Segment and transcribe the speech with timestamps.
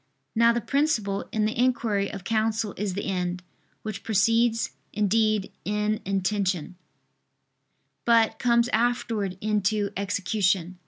[0.33, 3.43] Now the principle in the inquiry of counsel is the end,
[3.83, 6.75] which precedes indeed in intention,
[8.03, 10.79] but comes afterwards into execution.